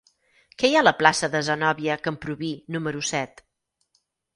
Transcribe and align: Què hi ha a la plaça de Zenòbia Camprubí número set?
Què 0.61 0.71
hi 0.71 0.77
ha 0.77 0.79
a 0.85 0.85
la 0.87 0.93
plaça 1.01 1.29
de 1.37 1.43
Zenòbia 1.49 2.01
Camprubí 2.09 2.53
número 2.79 3.07
set? 3.15 3.51